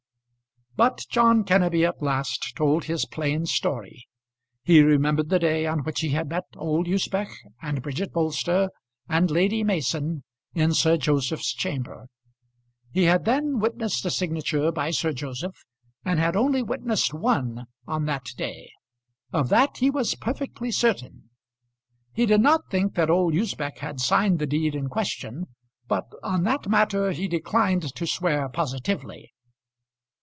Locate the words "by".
14.71-14.91